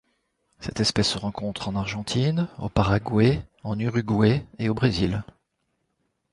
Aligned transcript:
Cette 0.61 0.79
espèce 0.79 1.09
se 1.09 1.19
rencontre 1.19 1.67
en 1.69 1.75
Argentine, 1.75 2.47
au 2.57 2.69
Paraguay, 2.69 3.43
en 3.63 3.77
Uruguay 3.77 4.43
et 4.57 4.67
au 4.67 4.73
Brésil. 4.73 5.23